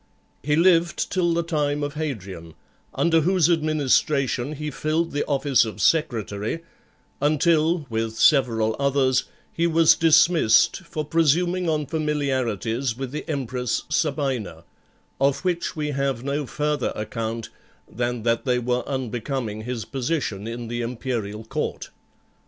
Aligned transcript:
He 0.41 0.55
lived 0.55 1.11
till 1.11 1.31
the 1.31 1.43
time 1.43 1.83
of 1.83 1.93
Hadrian, 1.93 2.55
under 2.95 3.21
whose 3.21 3.47
administration 3.51 4.53
he 4.53 4.71
filled 4.71 5.11
the 5.11 5.23
office 5.27 5.63
of 5.63 5.79
secretary; 5.79 6.61
until, 7.21 7.85
with 7.87 8.15
several 8.15 8.75
others, 8.79 9.25
he 9.53 9.67
was 9.67 9.93
dismissed 9.95 10.77
for 10.77 11.05
presuming 11.05 11.69
on 11.69 11.85
familiarities 11.85 12.97
with 12.97 13.11
the 13.11 13.29
empress 13.29 13.83
Sabina, 13.89 14.63
of 15.19 15.45
which 15.45 15.75
we 15.75 15.89
have 15.91 16.23
no 16.23 16.47
further 16.47 16.91
account 16.95 17.51
than 17.87 18.23
that 18.23 18.43
they 18.43 18.57
were 18.57 18.81
unbecoming 18.89 19.61
his 19.65 19.85
position 19.85 20.47
in 20.47 20.67
the 20.67 20.81
imperial 20.81 21.45
court. 21.45 21.91